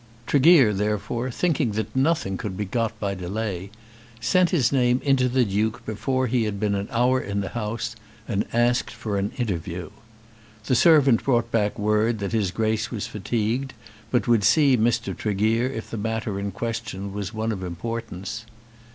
Tregear, 0.25 0.73
therefore, 0.73 1.29
thinking 1.29 1.73
that 1.73 1.95
nothing 1.95 2.35
could 2.35 2.57
be 2.57 2.65
got 2.65 2.99
by 2.99 3.13
delay, 3.13 3.69
sent 4.19 4.49
his 4.49 4.71
name 4.71 4.99
in 5.03 5.15
to 5.17 5.29
the 5.29 5.45
Duke 5.45 5.85
before 5.85 6.25
he 6.25 6.45
had 6.45 6.59
been 6.59 6.73
an 6.73 6.87
hour 6.89 7.21
in 7.21 7.41
the 7.41 7.49
house, 7.49 7.95
and 8.27 8.43
asked 8.51 8.89
for 8.89 9.19
an 9.19 9.31
interview. 9.37 9.91
The 10.65 10.73
servant 10.73 11.23
brought 11.23 11.51
back 11.51 11.77
word 11.77 12.17
that 12.17 12.31
his 12.31 12.49
Grace 12.49 12.89
was 12.89 13.05
fatigued, 13.05 13.75
but 14.09 14.27
would 14.27 14.43
see 14.43 14.75
Mr. 14.75 15.15
Tregear 15.15 15.67
if 15.67 15.91
the 15.91 15.97
matter 15.97 16.39
in 16.39 16.49
question 16.49 17.13
was 17.13 17.31
one 17.31 17.51
of 17.51 17.61
importance. 17.63 18.47